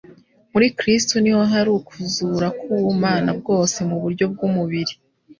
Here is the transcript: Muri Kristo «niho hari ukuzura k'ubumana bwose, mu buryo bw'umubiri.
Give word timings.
Muri 0.51 0.67
Kristo 0.77 1.13
«niho 1.19 1.41
hari 1.53 1.69
ukuzura 1.79 2.47
k'ubumana 2.59 3.31
bwose, 3.39 3.77
mu 3.89 3.97
buryo 4.03 4.25
bw'umubiri. 4.33 4.93